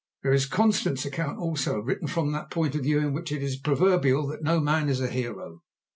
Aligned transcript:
There 0.23 0.33
is 0.33 0.47
Constant's 0.47 1.05
account, 1.05 1.37
also 1.37 1.77
written 1.79 2.07
from 2.07 2.31
that 2.31 2.49
point 2.49 2.73
of 2.73 2.81
view 2.81 2.97
in 2.97 3.13
which 3.13 3.31
it 3.31 3.43
is 3.43 3.55
proverbial 3.57 4.25
that 4.29 4.41
no 4.41 4.59
man 4.59 4.89
is 4.89 4.99
a 4.99 5.07
hero. 5.07 5.61